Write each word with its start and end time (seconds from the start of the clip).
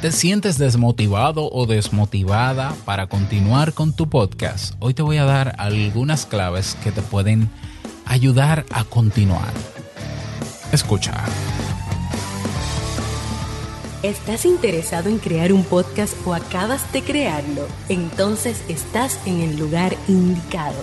¿Te 0.00 0.12
sientes 0.12 0.56
desmotivado 0.56 1.50
o 1.52 1.66
desmotivada 1.66 2.74
para 2.86 3.06
continuar 3.06 3.74
con 3.74 3.92
tu 3.92 4.08
podcast? 4.08 4.74
Hoy 4.80 4.94
te 4.94 5.02
voy 5.02 5.18
a 5.18 5.26
dar 5.26 5.54
algunas 5.58 6.24
claves 6.24 6.74
que 6.82 6.90
te 6.90 7.02
pueden 7.02 7.50
ayudar 8.06 8.64
a 8.70 8.84
continuar. 8.84 9.52
Escucha. 10.72 11.12
¿Estás 14.02 14.46
interesado 14.46 15.10
en 15.10 15.18
crear 15.18 15.52
un 15.52 15.64
podcast 15.64 16.14
o 16.26 16.32
acabas 16.32 16.90
de 16.94 17.02
crearlo? 17.02 17.68
Entonces 17.90 18.64
estás 18.68 19.18
en 19.26 19.42
el 19.42 19.58
lugar 19.58 19.94
indicado 20.08 20.82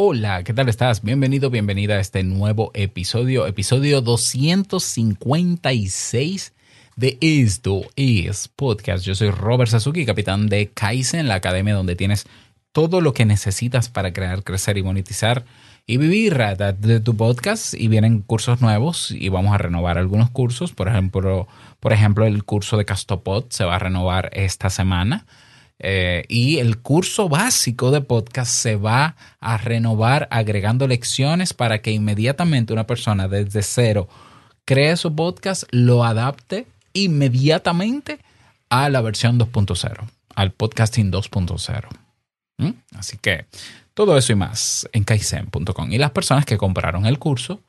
Hola, 0.00 0.44
¿qué 0.44 0.54
tal 0.54 0.68
estás? 0.68 1.02
Bienvenido, 1.02 1.50
bienvenida 1.50 1.94
a 1.94 2.00
este 2.00 2.22
nuevo 2.22 2.70
episodio, 2.72 3.48
episodio 3.48 4.00
256 4.00 6.52
de 6.94 7.18
Esto 7.20 7.80
es 7.96 8.46
Podcast. 8.46 9.04
Yo 9.04 9.16
soy 9.16 9.30
Robert 9.30 9.68
Sasuki, 9.68 10.06
capitán 10.06 10.46
de 10.46 10.68
Kaizen, 10.68 11.26
la 11.26 11.34
academia 11.34 11.74
donde 11.74 11.96
tienes 11.96 12.28
todo 12.70 13.00
lo 13.00 13.12
que 13.12 13.24
necesitas 13.24 13.88
para 13.88 14.12
crear, 14.12 14.44
crecer 14.44 14.78
y 14.78 14.84
monetizar 14.84 15.44
y 15.84 15.96
vivir 15.96 16.36
de 16.36 17.00
tu 17.00 17.16
podcast. 17.16 17.74
Y 17.74 17.88
vienen 17.88 18.20
cursos 18.20 18.60
nuevos 18.60 19.10
y 19.10 19.30
vamos 19.30 19.52
a 19.52 19.58
renovar 19.58 19.98
algunos 19.98 20.30
cursos. 20.30 20.74
Por 20.74 20.86
ejemplo, 20.86 21.48
por 21.80 21.92
ejemplo 21.92 22.24
el 22.24 22.44
curso 22.44 22.76
de 22.76 22.84
Castopod 22.84 23.46
se 23.48 23.64
va 23.64 23.74
a 23.74 23.80
renovar 23.80 24.30
esta 24.32 24.70
semana. 24.70 25.26
Eh, 25.80 26.24
y 26.28 26.58
el 26.58 26.78
curso 26.78 27.28
básico 27.28 27.90
de 27.90 28.00
podcast 28.00 28.52
se 28.52 28.76
va 28.76 29.16
a 29.40 29.58
renovar 29.58 30.26
agregando 30.30 30.88
lecciones 30.88 31.54
para 31.54 31.80
que 31.82 31.92
inmediatamente 31.92 32.72
una 32.72 32.86
persona 32.86 33.28
desde 33.28 33.62
cero 33.62 34.08
cree 34.64 34.96
su 34.96 35.14
podcast, 35.14 35.64
lo 35.70 36.04
adapte 36.04 36.66
inmediatamente 36.92 38.18
a 38.68 38.90
la 38.90 39.00
versión 39.00 39.38
2.0, 39.38 40.08
al 40.34 40.52
podcasting 40.52 41.10
2.0. 41.10 41.88
¿Mm? 42.58 42.70
Así 42.96 43.16
que 43.16 43.46
todo 43.94 44.18
eso 44.18 44.32
y 44.32 44.36
más 44.36 44.88
en 44.92 45.04
kaizen.com. 45.04 45.90
Y 45.90 45.98
las 45.98 46.10
personas 46.10 46.44
que 46.44 46.58
compraron 46.58 47.06
el 47.06 47.18
curso, 47.18 47.62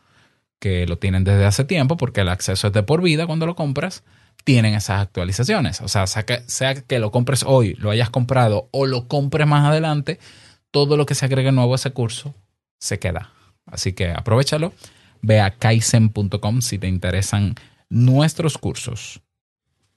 que 0.59 0.85
lo 0.87 0.97
tienen 0.97 1.23
desde 1.23 1.45
hace 1.45 1.63
tiempo, 1.63 1.95
porque 1.95 2.21
el 2.21 2.29
acceso 2.29 2.67
es 2.67 2.73
de 2.73 2.83
por 2.83 3.01
vida 3.01 3.27
cuando 3.27 3.45
lo 3.45 3.55
compras, 3.55 4.03
tienen 4.43 4.73
esas 4.73 5.01
actualizaciones. 5.01 5.81
O 5.81 5.87
sea, 5.87 6.07
sea 6.07 6.25
que, 6.25 6.41
sea 6.47 6.75
que 6.75 6.99
lo 6.99 7.11
compres 7.11 7.43
hoy, 7.45 7.75
lo 7.75 7.91
hayas 7.91 8.09
comprado 8.09 8.69
o 8.71 8.85
lo 8.85 9.07
compres 9.07 9.47
más 9.47 9.65
adelante, 9.65 10.19
todo 10.71 10.97
lo 10.97 11.05
que 11.05 11.15
se 11.15 11.25
agregue 11.25 11.51
nuevo 11.51 11.73
a 11.73 11.75
ese 11.75 11.91
curso 11.91 12.33
se 12.79 12.99
queda. 12.99 13.31
Así 13.65 13.93
que 13.93 14.11
aprovechalo. 14.11 14.73
Ve 15.21 15.41
a 15.41 15.51
kaizen.com 15.51 16.61
si 16.61 16.79
te 16.79 16.87
interesan 16.87 17.55
nuestros 17.89 18.57
cursos. 18.57 19.21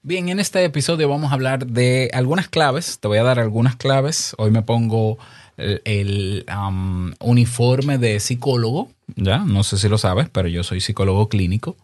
Bien, 0.01 0.27
en 0.27 0.41
este 0.41 0.65
episodio 0.65 1.07
vamos 1.07 1.31
a 1.31 1.35
hablar 1.35 1.65
de 1.65 2.09
algunas 2.13 2.49
claves. 2.49 2.99
Te 2.99 3.07
voy 3.07 3.19
a 3.19 3.23
dar 3.23 3.39
algunas 3.39 3.77
claves. 3.77 4.35
Hoy 4.37 4.51
me 4.51 4.61
pongo 4.61 5.17
el, 5.55 6.45
um, 6.53 7.13
uniforme 7.21 7.97
de 7.97 8.19
psicólogo. 8.19 8.89
Ya, 9.15 9.39
no 9.39 9.63
sé 9.63 9.77
si 9.77 9.87
lo 9.87 9.97
sabes, 9.97 10.27
pero 10.29 10.49
yo 10.49 10.63
soy 10.63 10.81
psicólogo 10.81 11.29
clínico. 11.29 11.77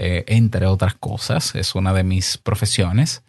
Eh, 0.00 0.24
entre 0.28 0.64
otras 0.66 0.94
cosas, 0.94 1.56
es 1.56 1.74
una 1.74 1.92
de 1.92 2.04
mis 2.04 2.38
profesiones. 2.38 3.24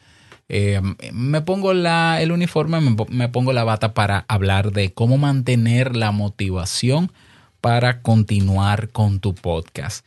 Eh, 0.49 0.79
me 1.11 1.41
pongo 1.41 1.73
la, 1.73 2.21
el 2.21 2.31
uniforme, 2.31 2.79
me, 3.09 3.27
pongo 3.27 3.53
la 3.53 3.63
bata 3.63 3.95
para 3.95 4.23
hablar 4.27 4.71
de 4.71 4.93
cómo 4.93 5.17
mantener 5.17 5.95
la 5.95 6.11
motivación 6.11 7.11
para 7.59 8.03
continuar 8.03 8.89
con 8.89 9.19
tu 9.19 9.33
podcast. 9.33 10.05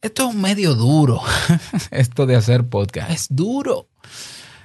Esto 0.00 0.30
es 0.30 0.34
medio 0.34 0.74
duro, 0.74 1.20
esto 1.90 2.24
de 2.24 2.36
hacer 2.36 2.66
podcast, 2.66 3.10
es 3.10 3.26
duro, 3.28 3.88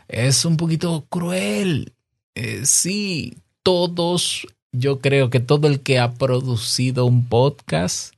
es 0.07 0.45
un 0.45 0.55
poquito 0.55 1.07
cruel. 1.09 1.91
Eh, 2.35 2.61
sí, 2.63 3.35
todos, 3.63 4.47
yo 4.71 5.01
creo 5.01 5.29
que 5.29 5.41
todo 5.41 5.67
el 5.67 5.81
que 5.81 5.99
ha 5.99 6.13
producido 6.13 7.05
un 7.05 7.25
podcast 7.25 8.12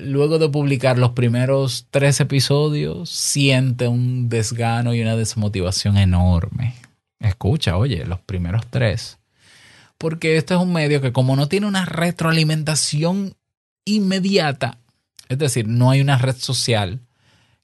luego 0.00 0.38
de 0.38 0.48
publicar 0.48 0.98
los 0.98 1.12
primeros 1.12 1.86
tres 1.90 2.20
episodios, 2.20 3.10
siente 3.10 3.88
un 3.88 4.28
desgano 4.28 4.94
y 4.94 5.02
una 5.02 5.16
desmotivación 5.16 5.96
enorme. 5.96 6.74
Escucha, 7.18 7.76
oye, 7.76 8.04
los 8.04 8.20
primeros 8.20 8.66
tres. 8.70 9.18
Porque 9.98 10.36
este 10.36 10.54
es 10.54 10.60
un 10.60 10.72
medio 10.72 11.00
que 11.00 11.12
como 11.12 11.34
no 11.34 11.48
tiene 11.48 11.66
una 11.66 11.84
retroalimentación 11.84 13.34
inmediata, 13.84 14.78
es 15.28 15.38
decir, 15.38 15.66
no 15.66 15.90
hay 15.90 16.00
una 16.00 16.18
red 16.18 16.36
social 16.36 17.00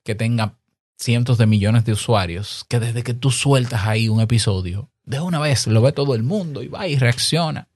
que 0.02 0.14
tenga 0.14 0.54
cientos 0.98 1.38
de 1.38 1.46
millones 1.46 1.84
de 1.84 1.92
usuarios, 1.92 2.64
que 2.68 2.80
desde 2.80 3.02
que 3.02 3.14
tú 3.14 3.30
sueltas 3.30 3.86
ahí 3.86 4.08
un 4.08 4.20
episodio, 4.20 4.90
de 5.04 5.20
una 5.20 5.38
vez 5.38 5.66
lo 5.66 5.80
ve 5.80 5.92
todo 5.92 6.14
el 6.14 6.22
mundo 6.22 6.62
y 6.62 6.68
va 6.68 6.88
y 6.88 6.96
reacciona. 6.96 7.68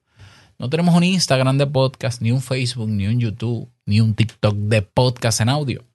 No 0.59 0.69
tenemos 0.69 0.93
un 0.93 1.05
Instagram 1.05 1.57
de 1.57 1.67
podcast, 1.67 2.21
ni 2.21 2.31
un 2.31 2.41
Facebook, 2.41 2.89
ni 2.89 3.07
un 3.07 3.17
YouTube, 3.17 3.71
ni 3.85 4.01
un 4.01 4.13
TikTok 4.13 4.55
de 4.55 4.81
podcast 4.81 5.39
en 5.39 5.47
audio. 5.47 5.85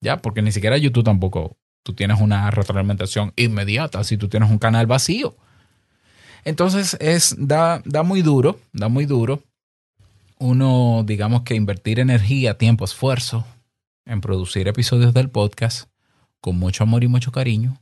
Ya, 0.00 0.16
porque 0.16 0.40
ni 0.40 0.50
siquiera 0.50 0.78
YouTube 0.78 1.04
tampoco. 1.04 1.58
Tú 1.82 1.92
tienes 1.92 2.18
una 2.18 2.50
retroalimentación 2.50 3.34
inmediata 3.36 4.02
si 4.02 4.16
tú 4.16 4.28
tienes 4.28 4.50
un 4.50 4.58
canal 4.58 4.86
vacío. 4.86 5.36
Entonces 6.46 6.96
es, 7.00 7.36
da, 7.38 7.82
da 7.84 8.02
muy 8.02 8.22
duro, 8.22 8.58
da 8.72 8.88
muy 8.88 9.04
duro. 9.04 9.42
Uno, 10.38 11.02
digamos 11.04 11.42
que 11.42 11.54
invertir 11.54 12.00
energía, 12.00 12.56
tiempo, 12.56 12.86
esfuerzo 12.86 13.44
en 14.06 14.22
producir 14.22 14.68
episodios 14.68 15.12
del 15.12 15.28
podcast 15.28 15.90
con 16.40 16.58
mucho 16.58 16.82
amor 16.82 17.04
y 17.04 17.08
mucho 17.08 17.30
cariño. 17.30 17.78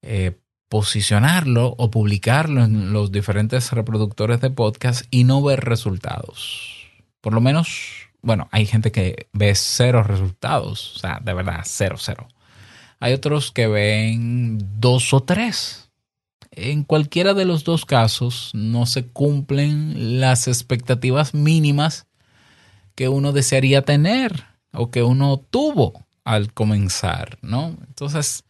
Eh, 0.00 0.38
posicionarlo 0.72 1.74
o 1.76 1.90
publicarlo 1.90 2.64
en 2.64 2.94
los 2.94 3.12
diferentes 3.12 3.72
reproductores 3.72 4.40
de 4.40 4.48
podcast 4.48 5.04
y 5.10 5.24
no 5.24 5.42
ver 5.42 5.66
resultados. 5.66 6.88
Por 7.20 7.34
lo 7.34 7.42
menos, 7.42 8.08
bueno, 8.22 8.48
hay 8.52 8.64
gente 8.64 8.90
que 8.90 9.26
ve 9.34 9.54
cero 9.54 10.02
resultados, 10.02 10.96
o 10.96 10.98
sea, 10.98 11.20
de 11.22 11.34
verdad, 11.34 11.60
cero, 11.64 11.96
cero. 11.98 12.26
Hay 13.00 13.12
otros 13.12 13.52
que 13.52 13.66
ven 13.66 14.80
dos 14.80 15.12
o 15.12 15.22
tres. 15.22 15.90
En 16.50 16.84
cualquiera 16.84 17.34
de 17.34 17.44
los 17.44 17.64
dos 17.64 17.84
casos 17.84 18.52
no 18.54 18.86
se 18.86 19.04
cumplen 19.06 20.20
las 20.20 20.48
expectativas 20.48 21.34
mínimas 21.34 22.06
que 22.94 23.08
uno 23.08 23.32
desearía 23.32 23.82
tener 23.82 24.46
o 24.72 24.90
que 24.90 25.02
uno 25.02 25.36
tuvo 25.36 26.06
al 26.24 26.54
comenzar, 26.54 27.36
¿no? 27.42 27.76
Entonces, 27.88 28.44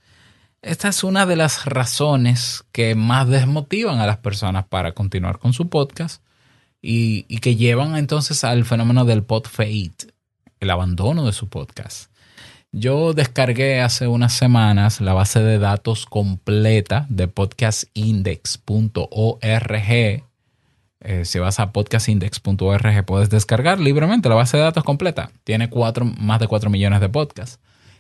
esta 0.63 0.89
es 0.89 1.03
una 1.03 1.27
de 1.27 1.37
las 1.37 1.67
razones 1.67 2.65
que 2.71 2.95
más 2.95 3.27
desmotivan 3.29 3.99
a 3.99 4.07
las 4.07 4.19
personas 4.19 4.65
para 4.65 4.93
continuar 4.93 5.41
con 5.41 5.53
su 5.53 5.69
podcast 5.69 6.23
y, 6.81 7.25
que 7.41 7.57
llevan 7.57 7.97
entonces 7.97 8.45
al 8.45 8.65
fenómeno 8.65 9.05
del 9.05 9.25
pod 9.25 9.47
fade, 9.47 9.91
el 10.61 10.71
abandono 10.71 11.27
de 11.27 11.33
su 11.33 11.49
podcast. 11.49 12.13
Yo 12.71 13.13
descargué 13.13 13.81
hace 13.81 14.07
unas 14.07 14.33
semanas 14.33 15.01
la 15.01 15.13
base 15.13 15.43
de 15.43 15.59
datos 15.59 16.07
completa 16.07 17.07
de 17.09 17.27
podcastindex.org. 17.29 20.25
Eh, 21.05 21.25
si 21.25 21.41
vas 21.41 21.59
a 21.59 21.73
podcastindex.org 21.73 23.05
puedes 23.05 23.31
descargar 23.31 23.81
libremente 23.81 24.29
la 24.29 24.37
base 24.37 24.57
de 24.57 24.63
datos 24.63 24.85
completa. 24.85 25.33
Tiene 25.43 25.69
cuatro, 25.69 26.05
más 26.05 26.39
de 26.39 26.47
4 26.47 26.71
millones 26.71 27.01
de 27.01 27.09
podcasts. 27.09 27.59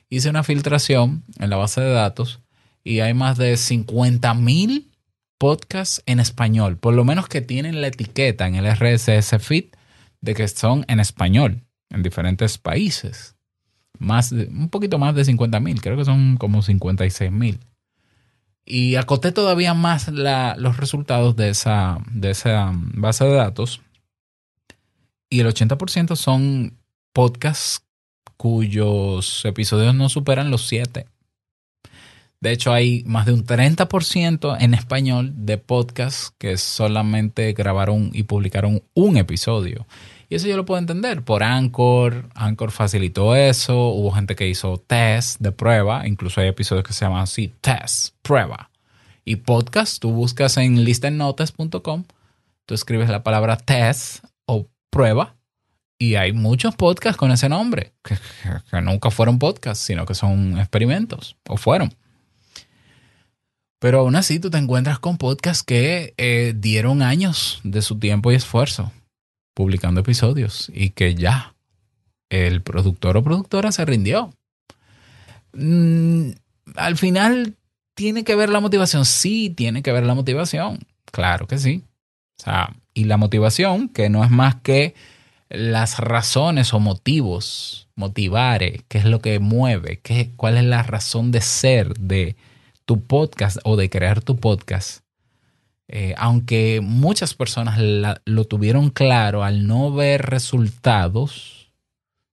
Hice 0.08 0.30
una 0.30 0.44
filtración 0.44 1.24
en 1.38 1.50
la 1.50 1.56
base 1.56 1.80
de 1.80 1.90
datos 1.90 2.38
y 2.84 3.00
hay 3.00 3.14
más 3.14 3.38
de 3.38 3.56
50 3.56 4.34
mil 4.34 4.90
podcasts 5.38 6.02
en 6.06 6.20
español, 6.20 6.76
por 6.76 6.94
lo 6.94 7.04
menos 7.04 7.28
que 7.28 7.40
tienen 7.40 7.80
la 7.80 7.88
etiqueta 7.88 8.46
en 8.46 8.54
el 8.54 8.66
RSS 8.66 9.36
feed 9.40 9.66
de 10.20 10.34
que 10.34 10.46
son 10.48 10.84
en 10.88 11.00
español 11.00 11.62
en 11.90 12.02
diferentes 12.02 12.58
países. 12.58 13.36
Más 13.98 14.32
un 14.32 14.68
poquito 14.68 14.98
más 14.98 15.14
de 15.14 15.24
50 15.24 15.60
mil, 15.60 15.80
creo 15.80 15.96
que 15.96 16.04
son 16.04 16.36
como 16.36 16.62
56 16.62 17.30
mil. 17.30 17.60
Y 18.64 18.94
acoté 18.96 19.32
todavía 19.32 19.74
más 19.74 20.08
los 20.08 20.76
resultados 20.76 21.36
de 21.36 21.50
esa, 21.50 21.98
de 22.10 22.30
esa 22.30 22.70
base 22.74 23.24
de 23.24 23.34
datos. 23.34 23.80
Y 25.28 25.40
el 25.40 25.48
80% 25.48 26.14
son 26.16 26.78
podcasts 27.12 27.84
cuyos 28.36 29.44
episodios 29.44 29.94
no 29.94 30.08
superan 30.08 30.50
los 30.50 30.66
7. 30.66 31.06
De 32.42 32.50
hecho, 32.50 32.72
hay 32.72 33.04
más 33.06 33.24
de 33.24 33.32
un 33.32 33.46
30% 33.46 34.56
en 34.58 34.74
español 34.74 35.32
de 35.36 35.58
podcasts 35.58 36.34
que 36.38 36.56
solamente 36.56 37.52
grabaron 37.52 38.10
y 38.12 38.24
publicaron 38.24 38.82
un 38.94 39.16
episodio. 39.16 39.86
Y 40.28 40.34
eso 40.34 40.48
yo 40.48 40.56
lo 40.56 40.64
puedo 40.64 40.80
entender. 40.80 41.22
Por 41.22 41.44
Anchor, 41.44 42.30
Anchor 42.34 42.72
facilitó 42.72 43.36
eso. 43.36 43.90
Hubo 43.90 44.10
gente 44.10 44.34
que 44.34 44.48
hizo 44.48 44.76
test 44.76 45.38
de 45.38 45.52
prueba. 45.52 46.04
Incluso 46.08 46.40
hay 46.40 46.48
episodios 46.48 46.84
que 46.84 46.92
se 46.92 47.04
llaman 47.04 47.22
así, 47.22 47.54
test, 47.60 48.16
prueba. 48.22 48.70
Y 49.24 49.36
podcast, 49.36 50.02
tú 50.02 50.10
buscas 50.10 50.56
en 50.56 50.82
listenotes.com, 50.82 52.04
tú 52.66 52.74
escribes 52.74 53.08
la 53.08 53.22
palabra 53.22 53.56
test 53.56 54.24
o 54.46 54.66
prueba. 54.90 55.36
Y 55.96 56.16
hay 56.16 56.32
muchos 56.32 56.74
podcasts 56.74 57.16
con 57.16 57.30
ese 57.30 57.48
nombre, 57.48 57.92
que, 58.02 58.16
que 58.68 58.80
nunca 58.80 59.12
fueron 59.12 59.38
podcasts, 59.38 59.84
sino 59.84 60.06
que 60.06 60.16
son 60.16 60.58
experimentos, 60.58 61.36
o 61.48 61.56
fueron. 61.56 61.94
Pero 63.82 63.98
aún 63.98 64.14
así 64.14 64.38
tú 64.38 64.48
te 64.48 64.58
encuentras 64.58 65.00
con 65.00 65.18
podcasts 65.18 65.64
que 65.64 66.14
eh, 66.16 66.54
dieron 66.56 67.02
años 67.02 67.58
de 67.64 67.82
su 67.82 67.98
tiempo 67.98 68.30
y 68.30 68.36
esfuerzo 68.36 68.92
publicando 69.54 70.02
episodios 70.02 70.70
y 70.72 70.90
que 70.90 71.16
ya 71.16 71.56
el 72.30 72.62
productor 72.62 73.16
o 73.16 73.24
productora 73.24 73.72
se 73.72 73.84
rindió. 73.84 74.32
Mm, 75.52 76.30
al 76.76 76.96
final, 76.96 77.56
¿tiene 77.94 78.22
que 78.22 78.36
ver 78.36 78.50
la 78.50 78.60
motivación? 78.60 79.04
Sí, 79.04 79.50
tiene 79.50 79.82
que 79.82 79.90
ver 79.90 80.06
la 80.06 80.14
motivación. 80.14 80.78
Claro 81.06 81.48
que 81.48 81.58
sí. 81.58 81.82
O 82.38 82.42
sea, 82.44 82.76
y 82.94 83.06
la 83.06 83.16
motivación, 83.16 83.88
que 83.88 84.08
no 84.10 84.22
es 84.22 84.30
más 84.30 84.54
que 84.62 84.94
las 85.48 85.98
razones 85.98 86.72
o 86.72 86.78
motivos, 86.78 87.88
motivare, 87.96 88.84
qué 88.86 88.98
es 88.98 89.06
lo 89.06 89.20
que 89.20 89.40
mueve, 89.40 89.98
qué, 90.04 90.30
cuál 90.36 90.56
es 90.56 90.64
la 90.64 90.84
razón 90.84 91.32
de 91.32 91.40
ser 91.40 91.94
de 91.94 92.36
tu 92.92 93.06
podcast 93.06 93.56
o 93.64 93.76
de 93.76 93.88
crear 93.88 94.20
tu 94.20 94.36
podcast, 94.36 95.02
eh, 95.88 96.14
aunque 96.18 96.82
muchas 96.82 97.32
personas 97.32 97.78
lo 98.26 98.44
tuvieron 98.44 98.90
claro 98.90 99.44
al 99.44 99.66
no 99.66 99.90
ver 99.90 100.26
resultados, 100.26 101.72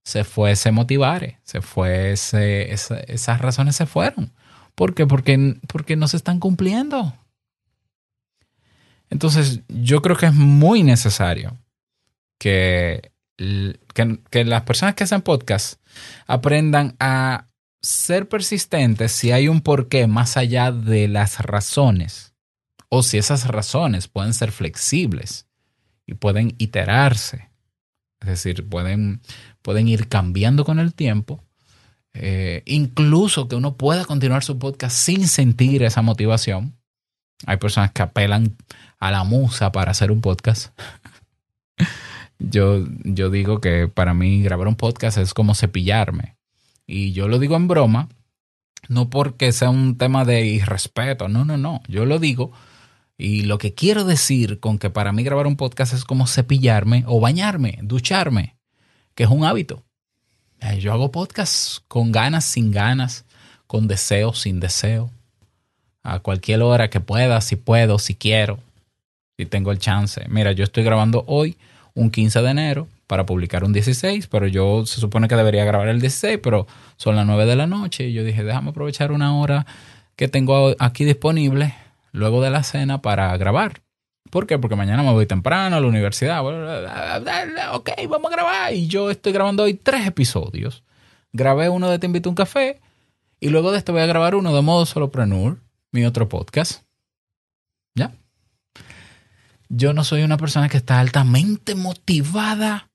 se 0.04 0.22
fue 0.22 0.50
ese 0.50 0.70
motivar, 0.70 1.40
se 1.44 1.62
fue 1.62 2.12
esas 2.12 3.40
razones 3.40 3.74
se 3.74 3.86
fueron. 3.86 4.34
¿Por 4.74 4.94
qué? 4.94 5.06
Porque, 5.06 5.56
porque 5.66 5.96
no 5.96 6.08
se 6.08 6.18
están 6.18 6.40
cumpliendo. 6.40 7.14
Entonces, 9.08 9.62
yo 9.68 10.02
creo 10.02 10.16
que 10.16 10.26
es 10.26 10.34
muy 10.34 10.82
necesario 10.82 11.56
que, 12.38 13.12
que, 13.94 14.18
que 14.28 14.44
las 14.44 14.64
personas 14.64 14.94
que 14.94 15.04
hacen 15.04 15.22
podcast 15.22 15.80
aprendan 16.26 16.96
a 17.00 17.46
ser 17.82 18.28
persistentes 18.28 19.12
si 19.12 19.32
hay 19.32 19.48
un 19.48 19.60
porqué 19.60 20.06
más 20.06 20.36
allá 20.36 20.72
de 20.72 21.08
las 21.08 21.40
razones 21.40 22.34
o 22.88 23.02
si 23.02 23.18
esas 23.18 23.46
razones 23.46 24.08
pueden 24.08 24.34
ser 24.34 24.52
flexibles 24.52 25.46
y 26.06 26.14
pueden 26.14 26.54
iterarse. 26.58 27.50
Es 28.20 28.28
decir, 28.28 28.68
pueden, 28.68 29.20
pueden 29.62 29.88
ir 29.88 30.08
cambiando 30.08 30.64
con 30.64 30.78
el 30.78 30.92
tiempo. 30.92 31.42
Eh, 32.12 32.62
incluso 32.66 33.48
que 33.48 33.54
uno 33.54 33.76
pueda 33.76 34.04
continuar 34.04 34.42
su 34.42 34.58
podcast 34.58 34.96
sin 34.96 35.28
sentir 35.28 35.82
esa 35.82 36.02
motivación. 36.02 36.76
Hay 37.46 37.56
personas 37.56 37.92
que 37.92 38.02
apelan 38.02 38.56
a 38.98 39.10
la 39.10 39.24
musa 39.24 39.72
para 39.72 39.92
hacer 39.92 40.10
un 40.10 40.20
podcast. 40.20 40.78
yo, 42.38 42.84
yo 43.04 43.30
digo 43.30 43.60
que 43.60 43.88
para 43.88 44.12
mí 44.12 44.42
grabar 44.42 44.68
un 44.68 44.76
podcast 44.76 45.16
es 45.16 45.32
como 45.32 45.54
cepillarme. 45.54 46.39
Y 46.92 47.12
yo 47.12 47.28
lo 47.28 47.38
digo 47.38 47.54
en 47.54 47.68
broma, 47.68 48.08
no 48.88 49.10
porque 49.10 49.52
sea 49.52 49.70
un 49.70 49.96
tema 49.96 50.24
de 50.24 50.44
irrespeto, 50.44 51.28
no, 51.28 51.44
no, 51.44 51.56
no, 51.56 51.82
yo 51.86 52.04
lo 52.04 52.18
digo. 52.18 52.50
Y 53.16 53.42
lo 53.42 53.58
que 53.58 53.74
quiero 53.74 54.02
decir 54.04 54.58
con 54.58 54.76
que 54.76 54.90
para 54.90 55.12
mí 55.12 55.22
grabar 55.22 55.46
un 55.46 55.54
podcast 55.54 55.94
es 55.94 56.04
como 56.04 56.26
cepillarme 56.26 57.04
o 57.06 57.20
bañarme, 57.20 57.78
ducharme, 57.82 58.56
que 59.14 59.22
es 59.22 59.30
un 59.30 59.44
hábito. 59.44 59.84
Eh, 60.60 60.80
yo 60.80 60.92
hago 60.92 61.12
podcast 61.12 61.78
con 61.86 62.10
ganas, 62.10 62.44
sin 62.44 62.72
ganas, 62.72 63.24
con 63.68 63.86
deseo, 63.86 64.34
sin 64.34 64.58
deseo, 64.58 65.12
a 66.02 66.18
cualquier 66.18 66.60
hora 66.60 66.90
que 66.90 66.98
pueda, 66.98 67.40
si 67.40 67.54
puedo, 67.54 68.00
si 68.00 68.16
quiero, 68.16 68.58
si 69.38 69.46
tengo 69.46 69.70
el 69.70 69.78
chance. 69.78 70.26
Mira, 70.28 70.50
yo 70.50 70.64
estoy 70.64 70.82
grabando 70.82 71.22
hoy, 71.28 71.56
un 71.94 72.10
15 72.10 72.42
de 72.42 72.50
enero, 72.50 72.88
para 73.10 73.26
publicar 73.26 73.64
un 73.64 73.72
16, 73.72 74.28
pero 74.28 74.46
yo 74.46 74.86
se 74.86 75.00
supone 75.00 75.26
que 75.26 75.34
debería 75.34 75.64
grabar 75.64 75.88
el 75.88 76.00
16, 76.00 76.38
pero 76.40 76.68
son 76.96 77.16
las 77.16 77.26
9 77.26 77.44
de 77.44 77.56
la 77.56 77.66
noche 77.66 78.06
y 78.06 78.12
yo 78.12 78.22
dije, 78.22 78.44
déjame 78.44 78.70
aprovechar 78.70 79.10
una 79.10 79.36
hora 79.36 79.66
que 80.14 80.28
tengo 80.28 80.76
aquí 80.78 81.04
disponible 81.04 81.74
luego 82.12 82.40
de 82.40 82.50
la 82.50 82.62
cena 82.62 83.02
para 83.02 83.36
grabar. 83.36 83.82
¿Por 84.30 84.46
qué? 84.46 84.60
Porque 84.60 84.76
mañana 84.76 85.02
me 85.02 85.10
voy 85.10 85.26
temprano 85.26 85.74
a 85.74 85.80
la 85.80 85.88
universidad. 85.88 86.40
Ok, 87.74 87.90
vamos 88.08 88.30
a 88.30 88.36
grabar. 88.36 88.74
Y 88.74 88.86
yo 88.86 89.10
estoy 89.10 89.32
grabando 89.32 89.64
hoy 89.64 89.74
tres 89.74 90.06
episodios. 90.06 90.84
Grabé 91.32 91.68
uno 91.68 91.90
de 91.90 91.98
Te 91.98 92.06
invito 92.06 92.28
a 92.28 92.30
un 92.30 92.36
café 92.36 92.80
y 93.40 93.48
luego 93.48 93.72
de 93.72 93.78
esto 93.78 93.90
voy 93.90 94.02
a 94.02 94.06
grabar 94.06 94.36
uno 94.36 94.54
de 94.54 94.62
modo 94.62 94.86
solopreneur, 94.86 95.58
mi 95.90 96.04
otro 96.04 96.28
podcast. 96.28 96.84
¿Ya? 97.96 98.12
Yo 99.68 99.94
no 99.94 100.04
soy 100.04 100.22
una 100.22 100.36
persona 100.36 100.68
que 100.68 100.76
está 100.76 101.00
altamente 101.00 101.74
motivada 101.74 102.89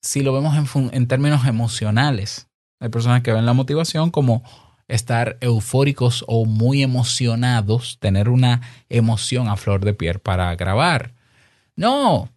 si 0.00 0.22
lo 0.22 0.32
vemos 0.32 0.74
en, 0.92 1.06
términos 1.06 1.46
emocionales. 1.46 2.48
Hay 2.78 2.88
personas 2.88 3.22
que 3.22 3.32
ven 3.32 3.46
la 3.46 3.52
motivación 3.52 4.10
como 4.10 4.42
estar 4.88 5.36
eufóricos 5.40 6.24
o 6.26 6.46
muy 6.46 6.82
emocionados, 6.82 7.98
tener 8.00 8.28
una 8.28 8.62
emoción 8.88 9.48
a 9.48 9.56
flor 9.56 9.84
de 9.84 9.94
piel 9.94 10.18
para 10.18 10.54
grabar. 10.56 11.14
No, 11.76 12.30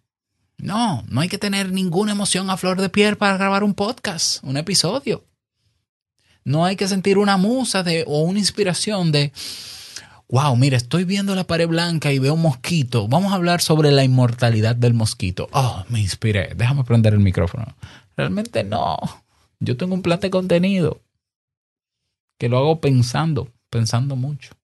no, 0.58 1.02
no 1.08 1.20
hay 1.20 1.28
que 1.28 1.38
tener 1.38 1.72
ninguna 1.72 2.12
emoción 2.12 2.50
a 2.50 2.56
flor 2.56 2.80
de 2.80 2.90
piel 2.90 3.16
para 3.16 3.36
grabar 3.36 3.64
un 3.64 3.74
podcast, 3.74 4.44
un 4.44 4.56
episodio. 4.56 5.24
No 6.44 6.64
hay 6.64 6.76
que 6.76 6.86
sentir 6.86 7.16
una 7.18 7.38
musa 7.38 7.82
de, 7.82 8.04
o 8.06 8.20
una 8.20 8.38
inspiración 8.38 9.10
de, 9.10 9.32
wow, 10.28 10.56
mira, 10.56 10.76
estoy 10.76 11.04
viendo 11.04 11.34
la 11.34 11.44
pared 11.44 11.68
blanca 11.68 12.12
y 12.12 12.18
veo 12.18 12.34
un 12.34 12.42
mosquito. 12.42 13.08
Vamos 13.08 13.32
a 13.32 13.36
hablar 13.36 13.60
sobre 13.60 13.90
la 13.90 14.04
inmortalidad 14.04 14.76
del 14.76 14.94
mosquito. 14.94 15.48
Oh, 15.52 15.84
me 15.88 16.00
inspiré. 16.00 16.54
Déjame 16.56 16.84
prender 16.84 17.14
el 17.14 17.20
micrófono. 17.20 17.74
Realmente 18.16 18.64
no. 18.64 18.98
Yo 19.60 19.76
tengo 19.76 19.94
un 19.94 20.02
plan 20.02 20.20
de 20.20 20.30
contenido 20.30 21.00
que 22.38 22.48
lo 22.48 22.58
hago 22.58 22.80
pensando, 22.80 23.48
pensando 23.70 24.16
mucho. 24.16 24.54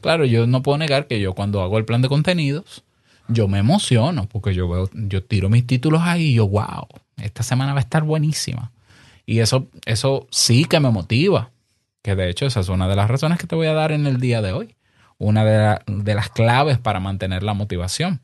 Claro, 0.00 0.24
yo 0.24 0.46
no 0.46 0.62
puedo 0.62 0.78
negar 0.78 1.06
que 1.06 1.20
yo 1.20 1.34
cuando 1.34 1.62
hago 1.62 1.78
el 1.78 1.84
plan 1.84 2.02
de 2.02 2.08
contenidos, 2.08 2.84
yo 3.28 3.48
me 3.48 3.58
emociono 3.58 4.28
porque 4.28 4.54
yo 4.54 4.68
veo, 4.68 4.90
yo 4.92 5.24
tiro 5.24 5.48
mis 5.48 5.66
títulos 5.66 6.02
ahí 6.02 6.26
y 6.26 6.34
yo, 6.34 6.48
wow, 6.48 6.86
esta 7.16 7.42
semana 7.42 7.72
va 7.72 7.78
a 7.78 7.82
estar 7.82 8.04
buenísima. 8.04 8.72
Y 9.24 9.40
eso, 9.40 9.68
eso 9.86 10.26
sí 10.30 10.64
que 10.66 10.78
me 10.78 10.90
motiva 10.90 11.50
que 12.06 12.14
de 12.14 12.30
hecho 12.30 12.46
esa 12.46 12.60
es 12.60 12.68
una 12.68 12.86
de 12.86 12.94
las 12.94 13.10
razones 13.10 13.36
que 13.36 13.48
te 13.48 13.56
voy 13.56 13.66
a 13.66 13.72
dar 13.72 13.90
en 13.90 14.06
el 14.06 14.20
día 14.20 14.40
de 14.40 14.52
hoy, 14.52 14.76
una 15.18 15.44
de, 15.44 16.14
las 16.14 16.28
claves 16.28 16.78
para 16.78 17.00
mantener 17.00 17.42
la 17.42 17.52
motivación. 17.52 18.20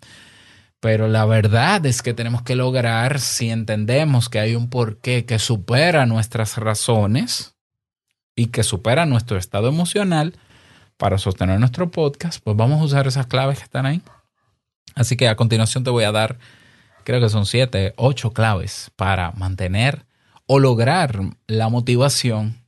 Pero 0.78 1.08
la 1.08 1.24
verdad 1.24 1.84
es 1.84 2.00
que 2.00 2.14
tenemos 2.14 2.42
que 2.42 2.54
lograr, 2.54 3.18
si 3.18 3.50
entendemos 3.50 4.28
que 4.28 4.38
hay 4.38 4.54
un 4.54 4.70
porqué 4.70 5.24
que 5.24 5.40
supera 5.40 6.06
nuestras 6.06 6.58
razones 6.58 7.56
y 8.36 8.46
que 8.46 8.62
supera 8.62 9.04
nuestro 9.04 9.36
estado 9.36 9.66
emocional 9.66 10.36
para 10.96 11.18
sostener 11.18 11.58
nuestro 11.58 11.90
podcast, 11.90 12.40
pues 12.40 12.56
vamos 12.56 12.80
a 12.80 12.84
usar 12.84 13.08
esas 13.08 13.26
claves 13.26 13.58
que 13.58 13.64
están 13.64 13.84
ahí. 13.84 14.00
Así 14.94 15.16
que 15.16 15.26
a 15.26 15.34
continuación 15.34 15.82
te 15.82 15.90
voy 15.90 16.04
a 16.04 16.12
dar, 16.12 16.38
creo 17.02 17.20
que 17.20 17.28
son 17.28 17.46
siete, 17.46 17.94
ocho 17.96 18.32
claves 18.32 18.92
para 18.94 19.32
mantener 19.32 20.06
o 20.46 20.60
lograr 20.60 21.18
la 21.48 21.68
motivación 21.68 22.62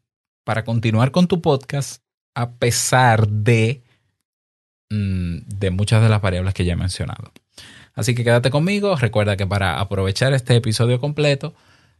para 0.45 0.65
continuar 0.65 1.11
con 1.11 1.27
tu 1.27 1.43
podcast 1.43 2.03
a 2.35 2.53
pesar 2.53 3.27
de, 3.29 3.83
mm, 4.91 5.39
de 5.47 5.71
muchas 5.71 6.03
de 6.03 6.09
las 6.09 6.23
variables 6.23 6.55
que 6.55 6.65
ya 6.65 6.75
he 6.75 6.77
mencionado. 6.77 7.33
Así 7.95 8.15
que 8.15 8.23
quédate 8.25 8.51
conmigo. 8.51 8.97
Recuerda 8.97 9.37
que 9.37 9.47
para 9.47 9.81
aprovechar 9.81 10.33
este 10.33 10.57
episodio 10.57 11.01
completo, 11.01 11.55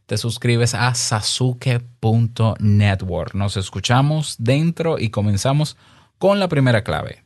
te 0.05 0.17
suscribes 0.17 0.73
a 0.75 0.93
sasuke.network. 0.93 3.33
Nos 3.33 3.57
escuchamos 3.57 4.35
dentro 4.37 4.99
y 4.99 5.09
comenzamos 5.09 5.77
con 6.17 6.39
la 6.39 6.47
primera 6.47 6.83
clave. 6.83 7.24